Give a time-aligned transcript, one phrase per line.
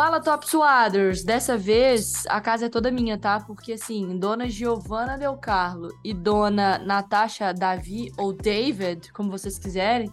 [0.00, 1.22] Fala, Top Suaders!
[1.22, 3.38] Dessa vez a casa é toda minha, tá?
[3.38, 10.10] Porque assim, dona Giovanna Del Carlo e dona Natasha Davi, ou David, como vocês quiserem,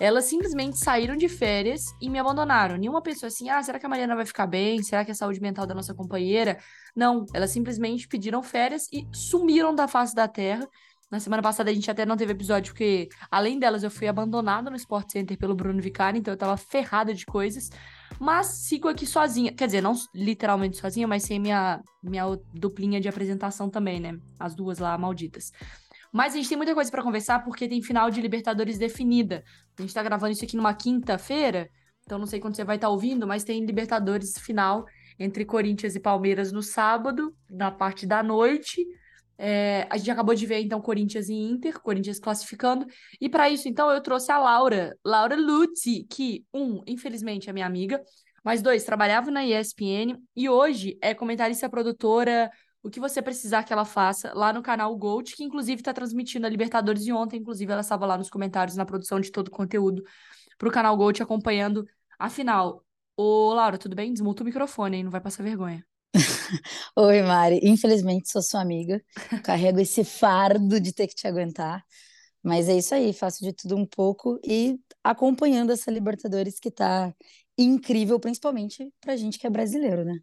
[0.00, 2.76] elas simplesmente saíram de férias e me abandonaram.
[2.76, 4.82] Nenhuma pessoa assim, ah, será que a Mariana vai ficar bem?
[4.82, 6.58] Será que a saúde mental da nossa companheira?
[6.94, 10.68] Não, elas simplesmente pediram férias e sumiram da face da terra.
[11.08, 14.70] Na semana passada a gente até não teve episódio, porque além delas eu fui abandonada
[14.70, 17.70] no Sport Center pelo Bruno Vicari, então eu tava ferrada de coisas.
[18.18, 19.52] Mas sigo aqui sozinha.
[19.52, 22.24] Quer dizer, não literalmente sozinha, mas sem minha, minha
[22.54, 24.18] duplinha de apresentação também, né?
[24.38, 25.52] As duas lá malditas.
[26.12, 29.44] Mas a gente tem muita coisa para conversar porque tem final de Libertadores definida.
[29.78, 31.68] A gente tá gravando isso aqui numa quinta-feira,
[32.04, 34.84] então não sei quando você vai estar tá ouvindo, mas tem Libertadores final
[35.18, 38.84] entre Corinthians e Palmeiras no sábado, na parte da noite.
[39.42, 42.86] É, a gente acabou de ver, então, Corinthians e Inter, Corinthians classificando.
[43.18, 47.64] E para isso, então, eu trouxe a Laura, Laura Luzzi, que, um, infelizmente é minha
[47.64, 48.02] amiga,
[48.44, 52.50] mas dois, trabalhava na ESPN e hoje é comentarista produtora
[52.82, 56.46] o que você precisar que ela faça lá no canal Gold, que inclusive está transmitindo
[56.46, 59.50] a Libertadores e ontem, inclusive, ela estava lá nos comentários na produção de todo o
[59.50, 60.02] conteúdo
[60.58, 61.86] para o canal Gold acompanhando
[62.18, 62.84] a final.
[63.16, 64.12] Ô, Laura, tudo bem?
[64.12, 65.04] Desmuta o microfone, hein?
[65.04, 65.82] Não vai passar vergonha.
[66.96, 67.60] Oi, Mari.
[67.62, 69.02] Infelizmente sou sua amiga.
[69.44, 71.84] Carrego esse fardo de ter que te aguentar.
[72.42, 77.14] Mas é isso aí, faço de tudo um pouco e acompanhando essa Libertadores que tá
[77.58, 80.18] incrível, principalmente pra gente que é brasileiro, né?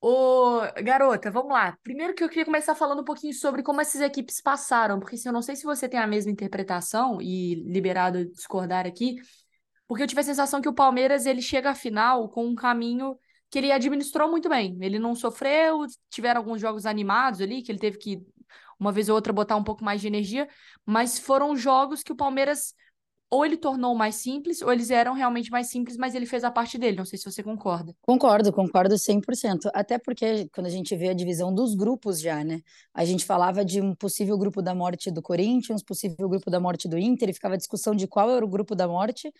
[0.00, 1.76] Ô, garota, vamos lá.
[1.82, 5.28] Primeiro que eu queria começar falando um pouquinho sobre como essas equipes passaram, porque assim,
[5.28, 9.16] eu não sei se você tem a mesma interpretação e liberado discordar aqui,
[9.88, 13.18] porque eu tive a sensação que o Palmeiras ele chega à final com um caminho
[13.56, 14.76] que ele administrou muito bem.
[14.82, 18.22] Ele não sofreu, tiveram alguns jogos animados ali, que ele teve que,
[18.78, 20.46] uma vez ou outra, botar um pouco mais de energia,
[20.84, 22.74] mas foram jogos que o Palmeiras
[23.28, 26.50] ou ele tornou mais simples, ou eles eram realmente mais simples, mas ele fez a
[26.50, 26.96] parte dele.
[26.96, 27.94] Não sei se você concorda.
[28.02, 29.68] Concordo, concordo 100%.
[29.74, 32.60] Até porque quando a gente vê a divisão dos grupos já, né?
[32.94, 36.88] A gente falava de um possível grupo da morte do Corinthians, possível grupo da morte
[36.88, 39.32] do Inter, e ficava a discussão de qual era o grupo da morte,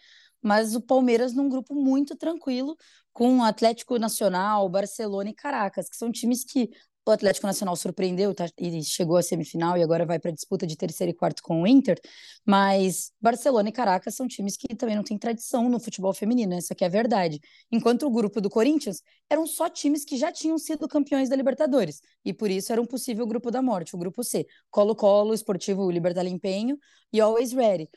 [0.42, 2.76] mas o Palmeiras num grupo muito tranquilo,
[3.12, 6.68] com Atlético Nacional, Barcelona e Caracas, que são times que
[7.06, 10.66] o Atlético Nacional surpreendeu tá, e chegou à semifinal e agora vai para a disputa
[10.66, 12.00] de terceiro e quarto com o Inter,
[12.44, 16.74] mas Barcelona e Caracas são times que também não têm tradição no futebol feminino, essa
[16.74, 17.40] aqui é a verdade.
[17.70, 22.00] Enquanto o grupo do Corinthians eram só times que já tinham sido campeões da Libertadores,
[22.24, 24.44] e por isso era um possível grupo da morte, o grupo C.
[24.70, 26.76] Colo-Colo, Esportivo Libertar Empenho
[27.12, 27.88] e Always Ready.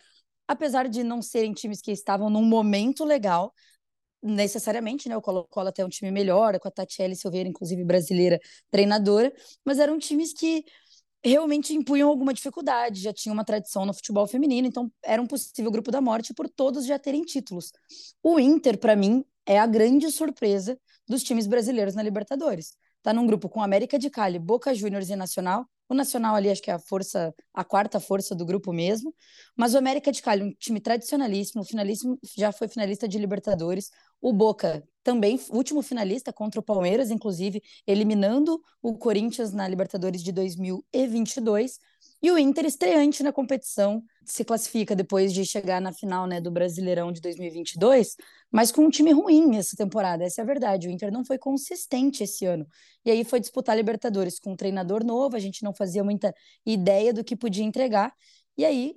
[0.47, 3.53] Apesar de não serem times que estavam num momento legal,
[4.21, 5.15] necessariamente, né?
[5.17, 9.33] O Colo-Colo até um time melhor, com a Tatiele Silveira, inclusive brasileira, treinadora,
[9.65, 10.63] mas eram times que
[11.23, 15.69] realmente impunham alguma dificuldade, já tinham uma tradição no futebol feminino, então era um possível
[15.71, 17.71] grupo da morte por todos já terem títulos.
[18.23, 22.77] O Inter, para mim, é a grande surpresa dos times brasileiros na Libertadores.
[23.09, 26.61] Tá num grupo com América de Cali, Boca Juniors e Nacional, o Nacional ali acho
[26.61, 29.11] que é a força, a quarta força do grupo mesmo.
[29.57, 33.89] Mas o América de Cali, um time tradicionalíssimo, finalíssimo, já foi finalista de Libertadores.
[34.21, 40.31] O Boca também, último finalista contra o Palmeiras, inclusive, eliminando o Corinthians na Libertadores de
[40.31, 41.79] 2022.
[42.21, 46.51] E o Inter, estreante na competição, se classifica depois de chegar na final né, do
[46.51, 48.15] Brasileirão de 2022,
[48.51, 50.87] mas com um time ruim essa temporada, essa é a verdade.
[50.87, 52.67] O Inter não foi consistente esse ano.
[53.05, 56.33] E aí foi disputar a Libertadores com um treinador novo, a gente não fazia muita
[56.65, 58.13] ideia do que podia entregar,
[58.57, 58.95] e aí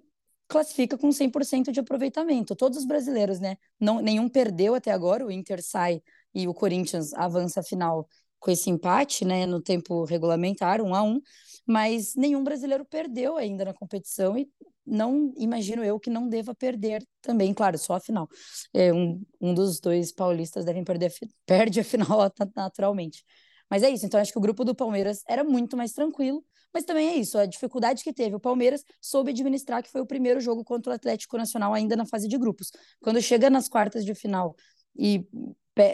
[0.49, 2.55] classifica com 100% de aproveitamento.
[2.55, 3.57] Todos os brasileiros, né?
[3.81, 6.03] Não, nenhum perdeu até agora, o Inter sai
[6.35, 8.07] e o Corinthians avança a final
[8.39, 11.21] com esse empate, né, no tempo regulamentar, um a um,
[11.65, 14.51] mas nenhum brasileiro perdeu ainda na competição e
[14.87, 18.29] não imagino eu que não deva perder também, claro, só a final.
[18.73, 21.13] É, um, um dos dois paulistas devem perder,
[21.47, 22.19] perde a final
[22.57, 23.25] naturalmente.
[23.71, 26.45] Mas é isso, então acho que o grupo do Palmeiras era muito mais tranquilo,
[26.75, 30.07] mas também é isso, a dificuldade que teve o Palmeiras soube administrar, que foi o
[30.07, 32.71] primeiro jogo contra o Atlético Nacional ainda na fase de grupos.
[33.01, 34.55] Quando chega nas quartas de final
[34.97, 35.27] e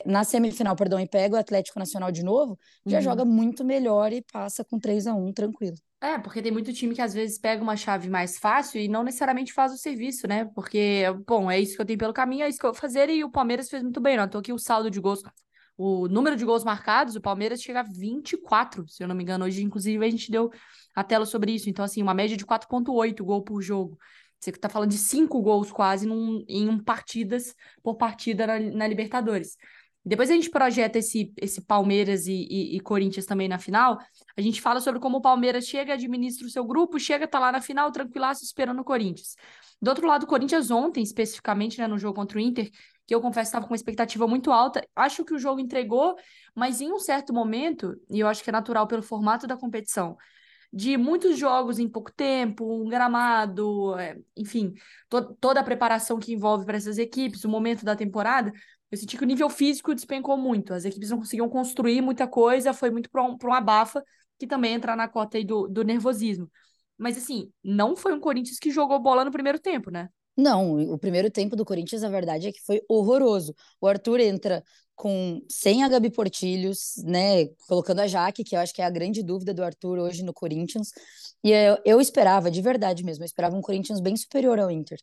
[0.04, 3.02] na semifinal, perdão, e pega o Atlético Nacional de novo, já uhum.
[3.02, 5.76] joga muito melhor e passa com 3 a 1 tranquilo.
[6.00, 9.02] É, porque tem muito time que às vezes pega uma chave mais fácil e não
[9.02, 10.44] necessariamente faz o serviço, né?
[10.54, 13.10] Porque, bom, é isso que eu tenho pelo caminho, é isso que eu vou fazer,
[13.10, 14.28] e o Palmeiras fez muito bem, não?
[14.28, 15.22] Tô aqui o saldo de gols,
[15.76, 19.44] o número de gols marcados, o Palmeiras chega a 24, se eu não me engano.
[19.44, 20.50] Hoje, inclusive, a gente deu
[20.94, 21.70] a tela sobre isso.
[21.70, 23.96] Então, assim, uma média de 4,8 gol por jogo.
[24.40, 28.87] Você está falando de cinco gols quase num, em um partidas por partida na, na,
[28.87, 29.56] Libertadores.
[30.05, 33.99] Depois a gente projeta esse, esse Palmeiras e, e, e, Corinthians também na final.
[34.37, 37.52] A gente fala sobre como o Palmeiras chega, administra o seu grupo, chega, tá lá
[37.52, 39.35] na final, tranquilaço, esperando o Corinthians.
[39.82, 42.70] Do outro lado, o Corinthians ontem, especificamente, né, no jogo contra o Inter,
[43.06, 44.87] que eu confesso estava com uma expectativa muito alta.
[44.94, 46.14] Acho que o jogo entregou,
[46.55, 50.17] mas em um certo momento, e eu acho que é natural pelo formato da competição,
[50.73, 54.75] de muitos jogos em pouco tempo, um gramado, é, enfim,
[55.09, 58.53] to toda a preparação que envolve para essas equipes, o momento da temporada,
[58.91, 60.73] eu senti que o nível físico despencou muito.
[60.73, 64.03] As equipes não conseguiam construir muita coisa, foi muito para um, um abafa,
[64.38, 66.50] que também entra na cota aí do, do nervosismo.
[66.97, 70.09] Mas assim, não foi um Corinthians que jogou bola no primeiro tempo, né?
[70.37, 73.55] Não, o primeiro tempo do Corinthians, a verdade é que foi horroroso.
[73.81, 74.62] O Arthur entra
[74.98, 78.90] com sem a Gabi Portilhos, né, colocando a Jaque, que eu acho que é a
[78.90, 80.90] grande dúvida do Arthur hoje no Corinthians.
[81.42, 84.98] E eu, eu esperava, de verdade mesmo, eu esperava um Corinthians bem superior ao Inter.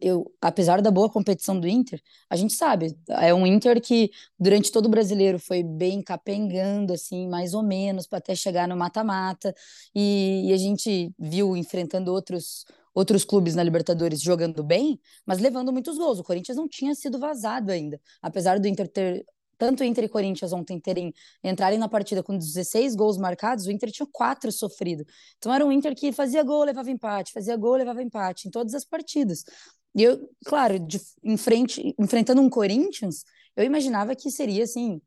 [0.00, 2.00] Eu, apesar da boa competição do Inter,
[2.30, 7.28] a gente sabe, é um Inter que durante todo o brasileiro foi bem capengando, assim,
[7.28, 9.52] mais ou menos, para até chegar no mata-mata.
[9.92, 12.64] E, e a gente viu enfrentando outros
[12.94, 16.18] outros clubes na Libertadores jogando bem, mas levando muitos gols.
[16.18, 18.00] O Corinthians não tinha sido vazado ainda.
[18.22, 19.24] Apesar do Inter ter.
[19.60, 21.12] Tanto Inter e Corinthians ontem terem
[21.44, 25.04] entrarem na partida com 16 gols marcados, o Inter tinha quatro sofrido.
[25.36, 28.72] Então era um Inter que fazia gol, levava empate, fazia gol, levava empate em todas
[28.72, 29.44] as partidas.
[29.94, 33.22] E eu, claro, de, em frente, enfrentando um Corinthians,
[33.54, 34.98] eu imaginava que seria assim,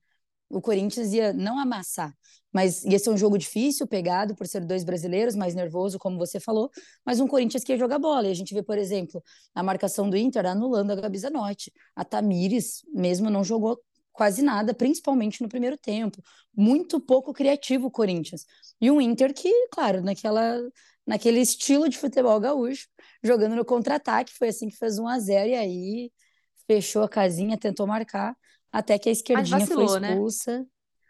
[0.47, 2.13] o Corinthians ia não amassar,
[2.51, 6.39] mas ia ser um jogo difícil, pegado por ser dois brasileiros, mais nervoso, como você
[6.39, 6.69] falou,
[7.03, 8.27] mas um Corinthians que ia jogar bola.
[8.27, 9.23] E a gente vê, por exemplo,
[9.55, 11.73] a marcação do Inter anulando a Gabi Zanotti.
[11.95, 13.81] A Tamires mesmo não jogou
[14.13, 16.21] quase nada, principalmente no primeiro tempo.
[16.55, 18.45] Muito pouco criativo o Corinthians.
[18.79, 20.61] E um Inter que, claro, naquela
[21.05, 22.87] naquele estilo de futebol gaúcho,
[23.21, 26.11] jogando no contra-ataque, foi assim que fez 1 a 0 e aí
[26.65, 28.35] fechou a casinha, tentou marcar,
[28.71, 30.11] até que a esquerdinha vacilou, foi né?
[30.11, 30.59] expulsa.
[30.59, 30.65] Né?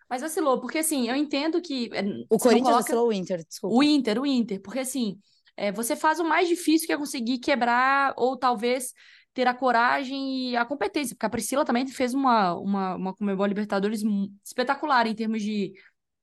[0.10, 1.90] Mas vacilou, porque assim, eu entendo que.
[1.94, 2.84] Eh, o Corinthians coloca...
[2.84, 3.76] vacilou o Inter, desculpa.
[3.76, 5.20] O Inter, o Inter, porque assim,
[5.56, 8.94] é, você faz o mais difícil que é conseguir quebrar, ou talvez
[9.34, 13.46] ter a coragem e a competência, porque a Priscila também fez uma, uma, uma Comebol
[13.46, 14.02] Libertadores
[14.44, 15.74] espetacular em termos de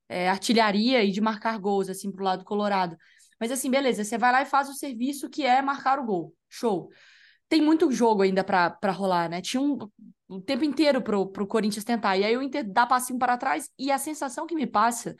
[0.07, 2.97] é, artilharia e de marcar gols, assim, pro lado colorado.
[3.39, 6.35] Mas assim, beleza, você vai lá e faz o serviço que é marcar o gol.
[6.49, 6.89] Show.
[7.49, 9.41] Tem muito jogo ainda para rolar, né?
[9.41, 9.77] Tinha um,
[10.29, 12.17] o tempo inteiro pro, pro Corinthians tentar.
[12.17, 15.15] E aí o Inter dá passinho para trás e a sensação que me passa,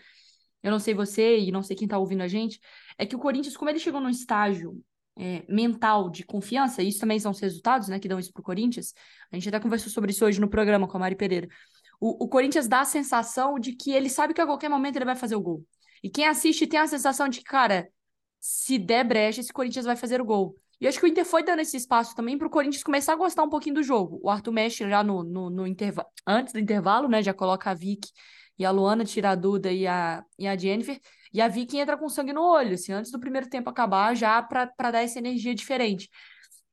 [0.64, 2.60] eu não sei você e não sei quem tá ouvindo a gente,
[2.98, 4.82] é que o Corinthians, como ele chegou num estágio
[5.18, 8.44] é, mental de confiança, e isso também são os resultados, né, que dão isso pro
[8.44, 8.94] Corinthians.
[9.32, 11.48] A gente até conversou sobre isso hoje no programa com a Mari Pereira.
[12.00, 15.06] O, o Corinthians dá a sensação de que ele sabe que a qualquer momento ele
[15.06, 15.64] vai fazer o gol.
[16.04, 17.88] E quem assiste tem a sensação de que, cara,
[18.40, 20.56] se der brecha, esse Corinthians vai fazer o gol.
[20.80, 23.16] E acho que o Inter foi dando esse espaço também para o Corinthians começar a
[23.16, 24.20] gostar um pouquinho do jogo.
[24.24, 27.22] O Arthur mexe já no, no, no intervalo, antes do intervalo, né?
[27.22, 28.10] Já coloca a Vic
[28.58, 31.00] e a Luana tira a Duda e a, e a Jennifer.
[31.34, 34.42] E a Vicky entra com sangue no olho, assim, antes do primeiro tempo acabar, já
[34.42, 36.10] para dar essa energia diferente.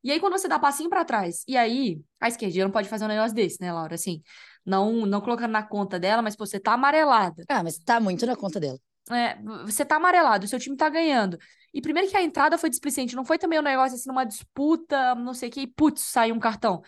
[0.02, 3.04] E aí, quando você dá passinho para trás, e aí, a esquerda não pode fazer
[3.04, 3.94] um negócio desse, né, Laura?
[3.94, 4.22] Assim,
[4.64, 7.44] não, não colocando na conta dela, mas pô, você tá amarelada.
[7.48, 8.78] Ah, mas tá muito na conta dela.
[9.10, 11.38] É, você tá amarelado, o seu time tá ganhando.
[11.72, 15.14] E primeiro que a entrada foi displicente, não foi também um negócio assim, numa disputa,
[15.14, 16.82] não sei o que, e putz, saiu um cartão.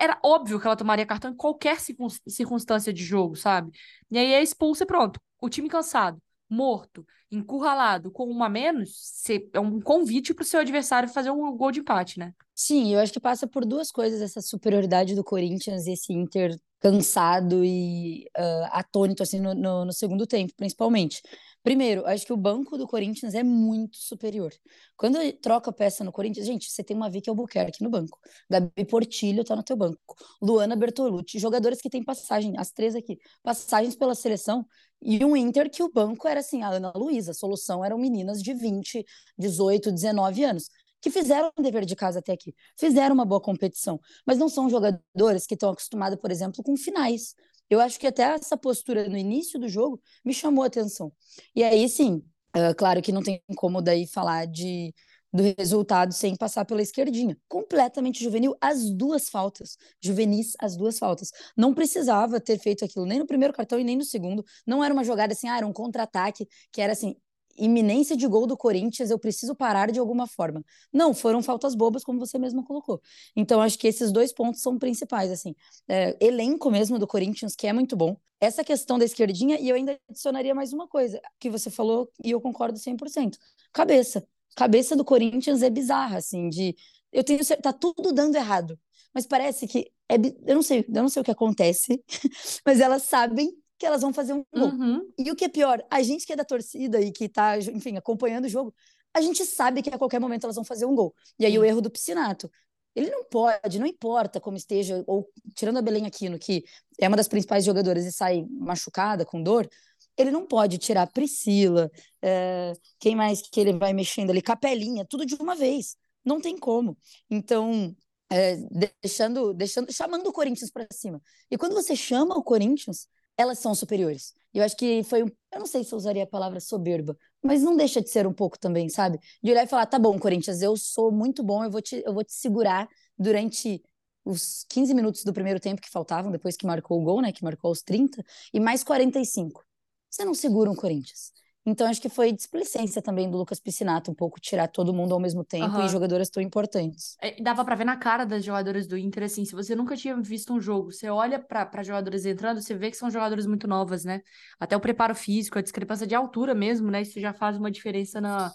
[0.00, 3.70] Era óbvio que ela tomaria cartão em qualquer circunstância de jogo, sabe?
[4.10, 5.20] E aí é expulsa e pronto.
[5.40, 9.22] O time cansado, morto, encurralado, com uma menos,
[9.52, 12.32] é um convite para o seu adversário fazer um gol de empate, né?
[12.54, 16.56] Sim, eu acho que passa por duas coisas essa superioridade do Corinthians e esse Inter
[16.80, 21.20] cansado e uh, atônito assim no, no, no, segundo tempo, principalmente.
[21.66, 24.52] Primeiro, acho que o banco do Corinthians é muito superior.
[24.96, 29.42] Quando troca peça no Corinthians, gente, você tem uma Vicky Albuquerque no banco, Gabi Portilho
[29.42, 34.14] tá no teu banco, Luana Bertolucci, jogadores que têm passagem, as três aqui, passagens pela
[34.14, 34.64] seleção,
[35.02, 38.40] e um Inter que o banco era assim, a Ana Luísa, a solução eram meninas
[38.40, 39.04] de 20,
[39.36, 40.68] 18, 19 anos
[41.00, 44.70] que fizeram o dever de casa até aqui, fizeram uma boa competição, mas não são
[44.70, 47.34] jogadores que estão acostumados, por exemplo, com finais.
[47.68, 51.12] Eu acho que até essa postura no início do jogo me chamou a atenção.
[51.54, 52.22] E aí, sim,
[52.54, 54.94] é claro que não tem como daí falar de
[55.32, 57.36] do resultado sem passar pela esquerdinha.
[57.48, 59.76] Completamente juvenil, as duas faltas.
[60.02, 61.30] Juvenis, as duas faltas.
[61.56, 64.44] Não precisava ter feito aquilo nem no primeiro cartão e nem no segundo.
[64.66, 67.14] Não era uma jogada assim, ah, era um contra-ataque que era assim,
[67.58, 70.64] iminência de gol do Corinthians, eu preciso parar de alguma forma.
[70.92, 73.00] Não, foram faltas bobas, como você mesmo colocou.
[73.34, 75.54] Então, acho que esses dois pontos são principais, assim.
[75.88, 78.16] É, elenco mesmo do Corinthians, que é muito bom.
[78.40, 82.30] Essa questão da esquerdinha, e eu ainda adicionaria mais uma coisa, que você falou, e
[82.30, 83.38] eu concordo 100%.
[83.72, 84.26] Cabeça.
[84.56, 86.74] Cabeça do Corinthians é bizarra, assim, de...
[87.12, 88.78] Eu tenho certeza, tá tudo dando errado.
[89.14, 92.02] Mas parece que é, eu não sei, eu não sei o que acontece,
[92.64, 94.68] mas elas sabem que elas vão fazer um gol.
[94.68, 95.12] Uhum.
[95.18, 97.96] E o que é pior, a gente que é da torcida e que tá, enfim,
[97.96, 98.74] acompanhando o jogo,
[99.12, 101.14] a gente sabe que a qualquer momento elas vão fazer um gol.
[101.38, 101.58] E aí Sim.
[101.58, 102.50] o erro do Piscinato.
[102.94, 106.64] Ele não pode, não importa como esteja, ou tirando a Belém Aquino, que
[106.98, 109.68] é uma das principais jogadoras e sai machucada, com dor,
[110.16, 111.90] ele não pode tirar a Priscila,
[112.22, 115.96] é, quem mais que ele vai mexendo ali, Capelinha, tudo de uma vez.
[116.24, 116.96] Não tem como.
[117.30, 117.94] Então,
[118.30, 118.56] é,
[119.02, 121.20] deixando, deixando, chamando o Corinthians para cima.
[121.50, 124.34] E quando você chama o Corinthians, elas são superiores.
[124.52, 127.62] Eu acho que foi um, eu não sei se eu usaria a palavra soberba, mas
[127.62, 129.18] não deixa de ser um pouco também, sabe?
[129.42, 132.14] De olhar e falar, tá bom, Corinthians, eu sou muito bom, eu vou te, eu
[132.14, 132.88] vou te segurar
[133.18, 133.82] durante
[134.24, 137.44] os 15 minutos do primeiro tempo que faltavam, depois que marcou o gol, né, que
[137.44, 139.64] marcou os 30, e mais 45.
[140.10, 141.32] Você não segura um Corinthians.
[141.68, 145.18] Então, acho que foi displicência também do Lucas Piscinato, um pouco tirar todo mundo ao
[145.18, 145.84] mesmo tempo uhum.
[145.84, 147.16] e jogadoras tão importantes.
[147.20, 150.16] É, dava para ver na cara das jogadoras do Inter, assim, se você nunca tinha
[150.22, 154.04] visto um jogo, você olha para jogadoras entrando, você vê que são jogadoras muito novas,
[154.04, 154.20] né?
[154.60, 157.02] Até o preparo físico, a discrepância de altura mesmo, né?
[157.02, 158.52] Isso já faz uma diferença na,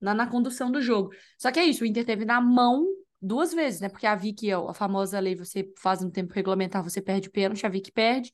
[0.00, 1.10] na, na condução do jogo.
[1.36, 2.86] Só que é isso, o Inter teve na mão
[3.20, 3.90] duas vezes, né?
[3.90, 7.68] Porque a Vicky, a famosa lei, você faz no tempo regulamentar, você perde pênalti, a
[7.68, 8.32] Vicky perde.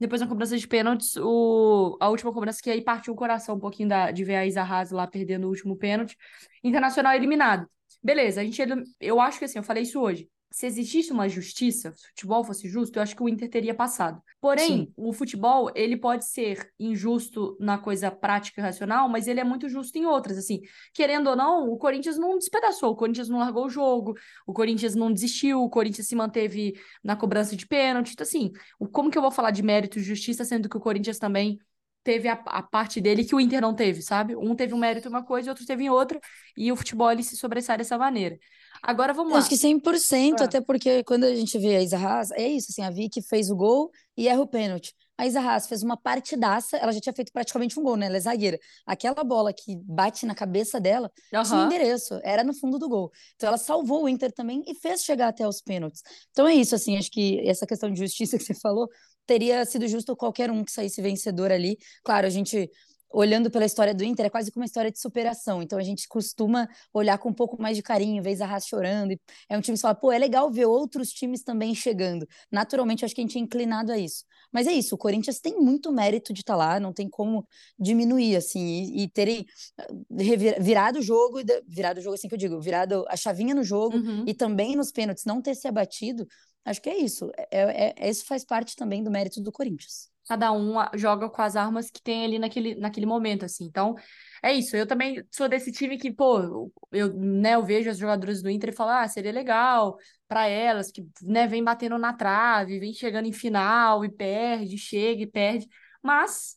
[0.00, 1.96] Depois na cobrança de pênaltis, o...
[2.00, 4.10] a última cobrança que aí partiu o coração um pouquinho da...
[4.10, 6.16] de ver a Isa Haas lá perdendo o último pênalti.
[6.64, 7.68] Internacional eliminado.
[8.02, 8.62] Beleza, a gente.
[8.98, 12.44] Eu acho que assim, eu falei isso hoje se existisse uma justiça, se o futebol
[12.44, 14.20] fosse justo, eu acho que o Inter teria passado.
[14.40, 14.92] Porém, Sim.
[14.96, 19.68] o futebol, ele pode ser injusto na coisa prática e racional, mas ele é muito
[19.68, 20.60] justo em outras, assim.
[20.92, 24.14] Querendo ou não, o Corinthians não despedaçou, o Corinthians não largou o jogo,
[24.46, 28.12] o Corinthians não desistiu, o Corinthians se manteve na cobrança de pênalti.
[28.12, 28.50] Então, assim,
[28.92, 31.60] como que eu vou falar de mérito e justiça, sendo que o Corinthians também
[32.02, 34.34] teve a, a, parte dele que o Inter não teve, sabe?
[34.36, 36.18] Um teve um mérito em uma coisa e outro teve em outra,
[36.56, 38.38] e o futebol ele se sobressai dessa maneira.
[38.82, 39.38] Agora vamos lá.
[39.38, 40.44] Acho que 100%, ah.
[40.44, 43.50] até porque quando a gente vê a Isa Haas, é isso, assim, a Vicky fez
[43.50, 44.94] o gol e erra o pênalti.
[45.20, 48.06] A Isa Haas fez uma partidaça, ela já tinha feito praticamente um gol, né?
[48.06, 48.58] Ela é zagueira.
[48.86, 51.42] Aquela bola que bate na cabeça dela uhum.
[51.42, 53.12] tinha endereço, era no fundo do gol.
[53.36, 56.00] Então ela salvou o Inter também e fez chegar até os pênaltis.
[56.30, 58.88] Então é isso, assim, acho que essa questão de justiça que você falou,
[59.26, 61.76] teria sido justo qualquer um que saísse vencedor ali.
[62.02, 62.70] Claro, a gente
[63.12, 65.62] olhando pela história do Inter, é quase como uma história de superação.
[65.62, 69.14] Então a gente costuma olhar com um pouco mais de carinho, vez a Haas chorando.
[69.48, 72.26] É um time que fala, pô, é legal ver outros times também chegando.
[72.50, 74.24] Naturalmente, acho que a gente é inclinado a isso.
[74.52, 77.46] Mas é isso, o Corinthians tem muito mérito de estar tá lá, não tem como
[77.78, 79.46] diminuir, assim, e, e terem
[79.78, 81.38] eh, virado o jogo,
[81.68, 84.24] virado o jogo assim que eu digo, virado a chavinha no jogo uhum.
[84.26, 86.26] e também nos pênaltis não ter se abatido.
[86.64, 87.30] Acho que é isso.
[87.36, 91.42] É, é, é, isso faz parte também do mérito do Corinthians cada um joga com
[91.42, 93.64] as armas que tem ali naquele, naquele momento, assim.
[93.64, 93.96] Então,
[94.40, 94.76] é isso.
[94.76, 98.70] Eu também sou desse time que, pô, eu, né, eu vejo as jogadoras do Inter
[98.70, 99.96] e falo, ah, seria legal
[100.28, 105.22] para elas, que, né, vem batendo na trave, vem chegando em final e perde, chega
[105.22, 105.66] e perde.
[106.00, 106.54] Mas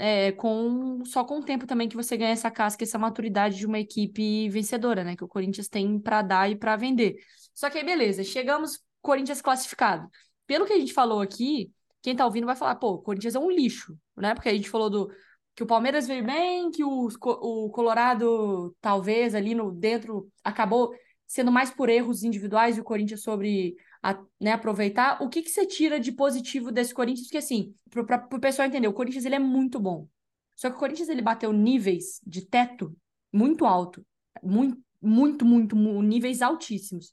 [0.00, 3.66] é, com só com o tempo também que você ganha essa casca, essa maturidade de
[3.66, 5.14] uma equipe vencedora, né?
[5.14, 7.14] Que o Corinthians tem para dar e para vender.
[7.54, 10.08] Só que aí, beleza, chegamos, Corinthians classificado.
[10.44, 11.70] Pelo que a gente falou aqui,
[12.02, 14.34] quem tá ouvindo vai falar, pô, o Corinthians é um lixo, né?
[14.34, 15.10] Porque a gente falou do
[15.54, 20.92] que o Palmeiras veio bem, que o, o Colorado talvez ali no dentro acabou
[21.26, 25.22] sendo mais por erros individuais e o Corinthians sobre a, né, aproveitar.
[25.22, 27.26] O que, que você tira de positivo desse Corinthians?
[27.26, 30.08] Porque assim, para o pessoal entender, o Corinthians ele é muito bom.
[30.56, 32.94] Só que o Corinthians ele bateu níveis de teto
[33.32, 34.04] muito alto,
[34.42, 37.12] muito, muito, muito, níveis altíssimos.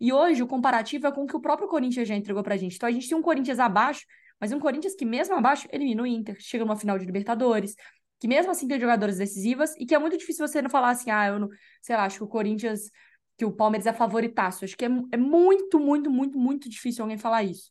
[0.00, 2.76] E hoje o comparativo é com o que o próprio Corinthians já entregou pra gente.
[2.76, 4.06] Então a gente tem um Corinthians abaixo
[4.40, 7.74] mas um Corinthians que, mesmo abaixo, elimina o Inter, chega numa final de Libertadores,
[8.20, 11.10] que mesmo assim tem jogadoras decisivas, e que é muito difícil você não falar assim,
[11.10, 11.48] ah, eu não,
[11.82, 12.90] sei lá, acho que o Corinthians,
[13.36, 14.64] que o Palmeiras é favoritaço.
[14.64, 17.70] Acho que é, é muito, muito, muito, muito difícil alguém falar isso.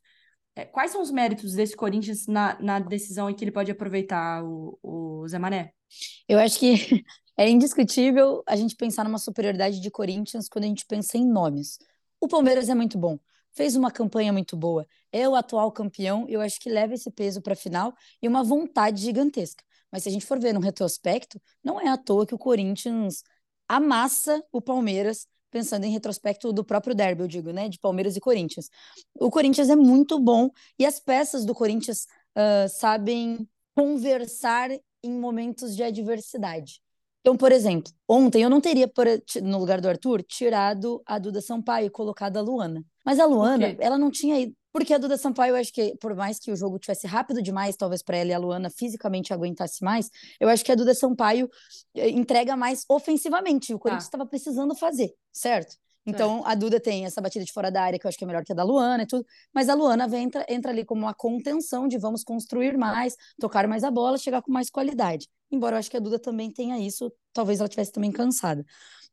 [0.56, 4.44] É, quais são os méritos desse Corinthians na, na decisão em que ele pode aproveitar
[4.44, 5.72] o, o Zé Mané?
[6.28, 7.04] Eu acho que
[7.38, 11.78] é indiscutível a gente pensar numa superioridade de Corinthians quando a gente pensa em nomes.
[12.20, 13.20] O Palmeiras é muito bom
[13.58, 17.42] fez uma campanha muito boa, é o atual campeão, eu acho que leva esse peso
[17.42, 19.64] para a final e uma vontade gigantesca.
[19.92, 23.24] Mas se a gente for ver no retrospecto, não é à toa que o Corinthians
[23.68, 28.20] amassa o Palmeiras, pensando em retrospecto do próprio derby, eu digo, né, de Palmeiras e
[28.20, 28.70] Corinthians.
[29.16, 32.06] O Corinthians é muito bom e as peças do Corinthians
[32.38, 34.70] uh, sabem conversar
[35.04, 36.80] em momentos de adversidade.
[37.28, 38.90] Então, por exemplo, ontem eu não teria,
[39.44, 42.86] no lugar do Arthur, tirado a Duda Sampaio e colocado a Luana.
[43.06, 44.56] Mas a Luana, ela não tinha ido.
[44.72, 47.76] Porque a Duda Sampaio, eu acho que, por mais que o jogo tivesse rápido demais,
[47.76, 51.50] talvez para ela e a Luana fisicamente aguentasse mais, eu acho que a Duda Sampaio
[51.96, 53.74] eh, entrega mais ofensivamente.
[53.74, 54.28] O Corinthians estava ah.
[54.28, 55.76] precisando fazer, certo?
[56.08, 58.28] Então, a Duda tem essa batida de fora da área, que eu acho que é
[58.28, 61.02] melhor que a da Luana e tudo, mas a Luana vem, entra, entra ali como
[61.02, 65.28] uma contenção de vamos construir mais, tocar mais a bola, chegar com mais qualidade.
[65.52, 68.66] Embora eu acho que a Duda também tenha isso, talvez ela tivesse também cansada.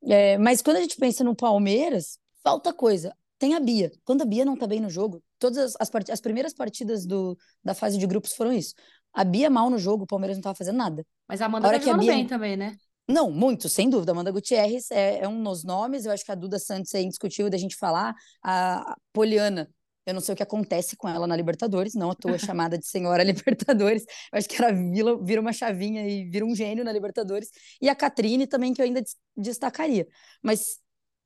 [0.04, 3.12] É, mas quando a gente pensa no Palmeiras, falta coisa.
[3.38, 3.90] tem a Bia.
[4.04, 6.12] Quando a Bia não tá bem no jogo, todas as, as, part...
[6.12, 8.74] as primeiras partidas do, da fase de grupos foram isso.
[9.12, 11.04] A Bia mal no jogo, o Palmeiras não tava fazendo nada.
[11.28, 12.12] Mas a Amanda a tá jogando Bia...
[12.12, 12.76] bem também, né?
[13.06, 14.12] Não, muito, sem dúvida.
[14.12, 16.06] Amanda Gutierrez é, é, um dos nomes.
[16.06, 18.14] Eu acho que a Duda Santos é indiscutível da gente falar.
[18.42, 19.68] A Poliana,
[20.06, 22.86] eu não sei o que acontece com ela na Libertadores, não à toa chamada de
[22.86, 24.04] Senhora Libertadores.
[24.32, 27.50] Eu acho que ela vira, vira uma chavinha e vira um gênio na Libertadores.
[27.80, 29.02] E a Catrine também, que eu ainda
[29.36, 30.06] destacaria.
[30.42, 30.78] Mas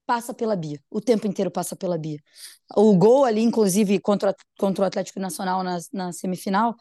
[0.05, 2.19] passa pela Bia, o tempo inteiro passa pela Bia.
[2.75, 6.75] O gol ali, inclusive, contra, contra o Atlético Nacional na, na semifinal,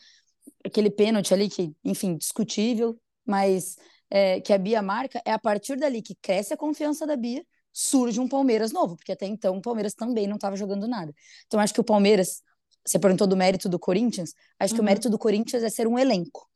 [0.66, 3.76] aquele pênalti ali que, enfim, discutível, mas
[4.10, 7.46] é, que a Bia marca, é a partir dali que cresce a confiança da Bia,
[7.72, 11.14] surge um Palmeiras novo, porque até então o Palmeiras também não estava jogando nada.
[11.46, 12.42] Então acho que o Palmeiras,
[12.86, 14.76] você perguntou do mérito do Corinthians, acho uhum.
[14.76, 14.86] que o uhum.
[14.86, 16.50] mérito do Corinthians é ser um elenco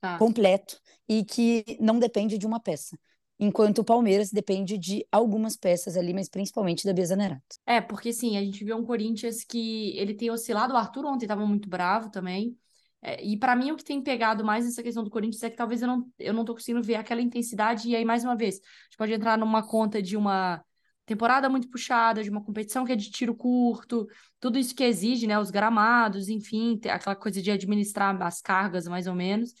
[0.00, 0.16] tá.
[0.18, 2.96] completo e que não depende de uma peça
[3.42, 7.56] enquanto o Palmeiras depende de algumas peças ali, mas principalmente da Bia Zanerato.
[7.66, 11.24] É, porque sim, a gente viu um Corinthians que ele tem oscilado, o Arthur ontem
[11.24, 12.56] estava muito bravo também,
[13.02, 15.56] é, e para mim o que tem pegado mais nessa questão do Corinthians é que
[15.56, 18.56] talvez eu não, eu não tô conseguindo ver aquela intensidade, e aí mais uma vez,
[18.56, 20.62] a gente pode entrar numa conta de uma
[21.04, 24.06] temporada muito puxada, de uma competição que é de tiro curto,
[24.38, 29.08] tudo isso que exige, né, os gramados, enfim, aquela coisa de administrar as cargas mais
[29.08, 29.52] ou menos,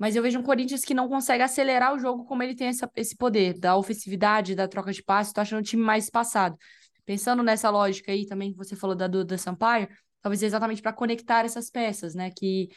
[0.00, 2.90] mas eu vejo um Corinthians que não consegue acelerar o jogo como ele tem essa,
[2.96, 5.30] esse poder da ofensividade, da troca de passe.
[5.30, 6.56] Tô achando o time mais espaçado.
[7.04, 9.88] Pensando nessa lógica aí também que você falou da Duda Sampaio,
[10.22, 12.30] talvez exatamente para conectar essas peças, né?
[12.30, 12.68] Que,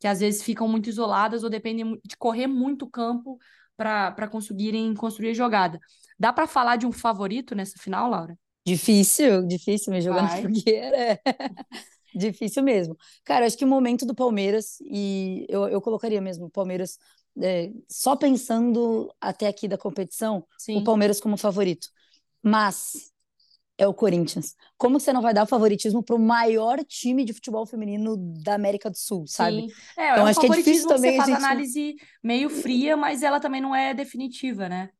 [0.00, 3.38] que às vezes ficam muito isoladas ou dependem de correr muito campo
[3.76, 5.78] para conseguirem construir jogada.
[6.18, 8.38] Dá para falar de um favorito nessa final, Laura?
[8.64, 11.20] Difícil, difícil me jogando na fogueira.
[12.14, 12.96] Difícil mesmo.
[13.24, 16.98] Cara, acho que o momento do Palmeiras, e eu, eu colocaria mesmo o Palmeiras,
[17.40, 20.76] é, só pensando até aqui da competição, Sim.
[20.76, 21.88] o Palmeiras como favorito.
[22.42, 23.11] Mas
[23.78, 24.54] é o Corinthians.
[24.76, 28.54] Como você não vai dar o favoritismo para o maior time de futebol feminino da
[28.54, 29.62] América do Sul, sabe?
[29.62, 29.68] Sim.
[29.98, 31.12] É, então é um acho que é difícil também.
[31.12, 31.38] Você faz gente...
[31.38, 34.90] análise meio fria, mas ela também não é definitiva, né?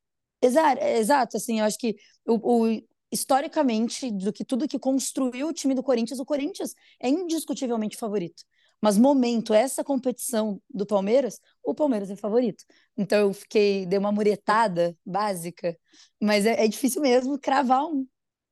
[0.40, 1.94] Exato, exato assim, eu acho que
[2.26, 2.82] o, o,
[3.12, 8.42] historicamente, do que tudo que construiu o time do Corinthians, o Corinthians é indiscutivelmente favorito.
[8.80, 12.64] Mas momento, essa competição do Palmeiras, o Palmeiras é favorito.
[12.96, 15.78] Então eu fiquei, dei uma muretada básica,
[16.20, 18.04] mas é, é difícil mesmo cravar um.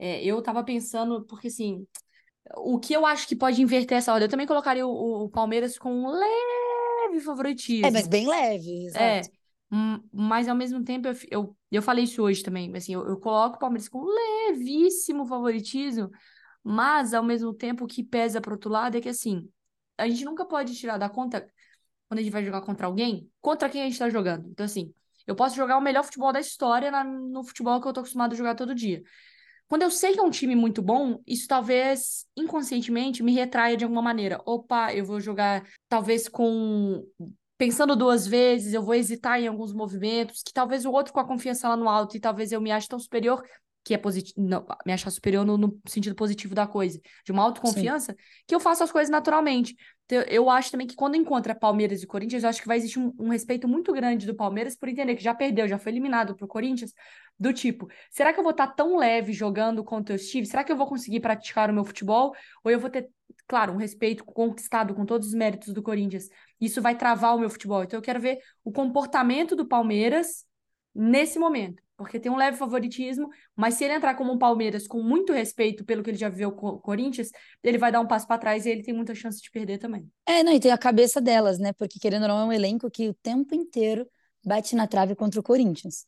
[0.02, 1.86] É, eu tava pensando, porque assim,
[2.56, 5.78] o que eu acho que pode inverter essa ordem, eu também colocaria o, o Palmeiras
[5.78, 7.86] com um leve favoritismo.
[7.86, 9.28] É, mas bem leve, exato.
[9.28, 13.18] É, mas ao mesmo tempo, eu, eu, eu falei isso hoje também, assim, eu, eu
[13.18, 16.10] coloco o Palmeiras com levíssimo favoritismo,
[16.64, 19.46] mas ao mesmo tempo o que pesa para outro lado é que assim,
[19.98, 21.46] a gente nunca pode tirar da conta
[22.08, 24.48] quando a gente vai jogar contra alguém, contra quem a gente está jogando.
[24.48, 24.92] Então, assim,
[25.26, 28.32] eu posso jogar o melhor futebol da história na, no futebol que eu tô acostumado
[28.32, 29.02] a jogar todo dia.
[29.70, 33.85] Quando eu sei que é um time muito bom, isso talvez inconscientemente me retraia de
[33.85, 34.42] alguma maneira.
[34.44, 37.06] Opa, eu vou jogar talvez com
[37.56, 41.24] pensando duas vezes, eu vou hesitar em alguns movimentos, que talvez o outro com a
[41.24, 43.44] confiança lá no alto e talvez eu me ache tão superior,
[43.85, 47.44] que é positivo, não, me achar superior no, no, sentido positivo da coisa, de uma
[47.44, 48.18] autoconfiança, Sim.
[48.48, 49.76] que eu faço as coisas naturalmente.
[50.10, 52.98] Então, eu acho também que quando encontra Palmeiras e Corinthians, eu acho que vai existir
[52.98, 56.34] um, um respeito muito grande do Palmeiras por entender que já perdeu, já foi eliminado
[56.34, 56.92] pro Corinthians,
[57.38, 60.46] do tipo, será que eu vou estar tá tão leve jogando contra o Steve?
[60.46, 62.34] Será que eu vou conseguir praticar o meu futebol?
[62.64, 63.08] Ou eu vou ter,
[63.46, 66.28] claro, um respeito conquistado com todos os méritos do Corinthians?
[66.60, 67.84] Isso vai travar o meu futebol.
[67.84, 70.44] Então eu quero ver o comportamento do Palmeiras
[70.92, 71.80] nesse momento.
[72.00, 75.84] Porque tem um leve favoritismo, mas se ele entrar como um Palmeiras com muito respeito
[75.84, 77.28] pelo que ele já viveu com o Corinthians,
[77.62, 80.10] ele vai dar um passo para trás e ele tem muita chance de perder também.
[80.24, 81.74] É, não, e tem a cabeça delas, né?
[81.74, 84.08] Porque querendo ou não, é um elenco que o tempo inteiro
[84.42, 86.06] bate na trave contra o Corinthians.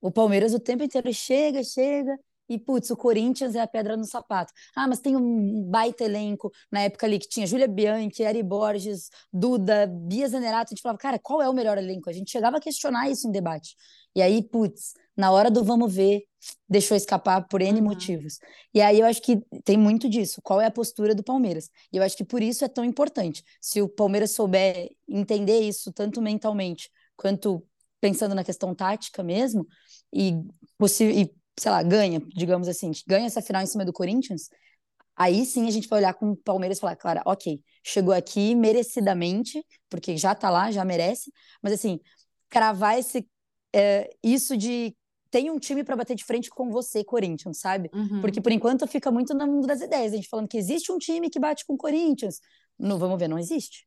[0.00, 2.18] O Palmeiras o tempo inteiro chega, chega,
[2.48, 4.54] e, putz, o Corinthians é a pedra no sapato.
[4.74, 9.10] Ah, mas tem um baita elenco na época ali que tinha Júlia Bianchi, Eri Borges,
[9.30, 10.72] Duda, Bia Zanerato.
[10.72, 12.08] A gente falava, cara, qual é o melhor elenco?
[12.08, 13.76] A gente chegava a questionar isso em debate.
[14.16, 16.22] E aí, putz, na hora do vamos ver,
[16.66, 17.84] deixou escapar por N uhum.
[17.84, 18.38] motivos.
[18.72, 20.40] E aí eu acho que tem muito disso.
[20.42, 21.70] Qual é a postura do Palmeiras?
[21.92, 23.44] E eu acho que por isso é tão importante.
[23.60, 27.62] Se o Palmeiras souber entender isso, tanto mentalmente quanto
[28.00, 29.66] pensando na questão tática mesmo,
[30.10, 34.48] e, e sei lá, ganha, digamos assim, ganha essa final em cima do Corinthians,
[35.14, 38.54] aí sim a gente vai olhar com o Palmeiras e falar, cara, ok, chegou aqui
[38.54, 41.30] merecidamente, porque já tá lá, já merece,
[41.62, 42.00] mas assim,
[42.48, 43.26] cravar esse,
[43.76, 44.96] é, isso de
[45.30, 47.90] tem um time para bater de frente com você, Corinthians, sabe?
[47.92, 48.22] Uhum.
[48.22, 50.96] Porque por enquanto fica muito no mundo das ideias, a gente falando que existe um
[50.96, 52.40] time que bate com o Corinthians.
[52.78, 53.86] No, vamos ver, não existe.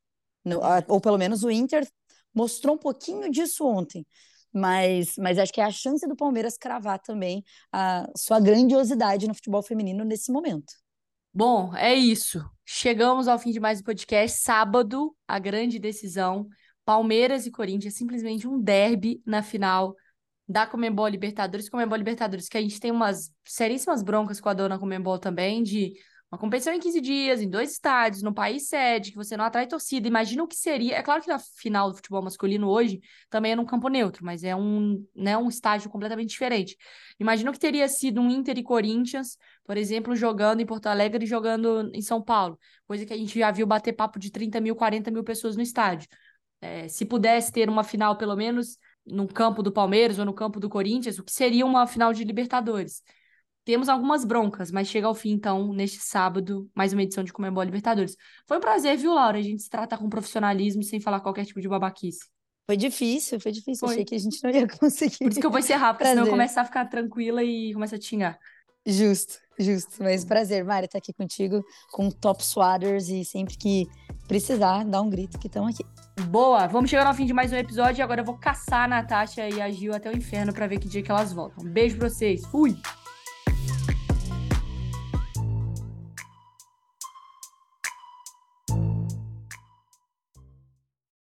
[0.88, 1.88] Ou pelo menos o Inter
[2.34, 4.06] mostrou um pouquinho disso ontem.
[4.54, 9.34] Mas, mas acho que é a chance do Palmeiras cravar também a sua grandiosidade no
[9.34, 10.73] futebol feminino nesse momento.
[11.34, 12.43] Bom, é isso.
[12.65, 14.39] Chegamos ao fim de mais um podcast.
[14.39, 16.47] Sábado, a grande decisão.
[16.89, 19.95] Palmeiras e Corinthians, simplesmente um derby na final
[20.47, 21.69] da Comembol Libertadores.
[21.69, 25.93] Comembol Libertadores, que a gente tem umas seríssimas broncas com a dona Comembol também, de
[26.32, 29.67] uma competição em 15 dias, em dois estádios, no país sede, que você não atrai
[29.67, 30.08] torcida.
[30.08, 30.95] Imagina o que seria.
[30.95, 32.99] É claro que na final do futebol masculino hoje
[33.30, 36.75] também é num campo neutro, mas é um, né, um estágio completamente diferente.
[37.19, 41.23] Imagina o que teria sido um Inter e Corinthians, por exemplo, jogando em Porto Alegre
[41.23, 42.58] e jogando em São Paulo.
[42.88, 45.62] Coisa que a gente já viu bater papo de 30 mil, 40 mil pessoas no
[45.62, 46.10] estádio.
[46.61, 50.59] É, se pudesse ter uma final, pelo menos, no campo do Palmeiras ou no campo
[50.59, 53.01] do Corinthians, o que seria uma final de Libertadores.
[53.63, 57.63] Temos algumas broncas, mas chega ao fim, então, neste sábado, mais uma edição de Comembol
[57.63, 58.15] Libertadores.
[58.47, 59.37] Foi um prazer, viu, Laura?
[59.37, 62.25] A gente se trata com profissionalismo sem falar qualquer tipo de babaquice.
[62.65, 63.87] Foi difícil, foi difícil.
[63.87, 63.95] Foi.
[63.95, 65.17] Achei que a gente não ia conseguir.
[65.17, 66.17] Por isso que eu vou encerrar, porque prazer.
[66.17, 68.39] senão eu começar a ficar tranquila e começa a te xingar.
[68.85, 70.01] Justo, justo.
[70.01, 73.87] Mas prazer, Mari, estar aqui contigo com Top Swatters e sempre que
[74.27, 75.83] precisar, dá um grito que estão aqui.
[76.27, 78.88] Boa, vamos chegar ao fim de mais um episódio e agora eu vou caçar a
[78.88, 81.63] Natasha e a Gil até o inferno para ver que dia que elas voltam.
[81.63, 82.45] Beijo pra vocês.
[82.47, 82.75] Fui!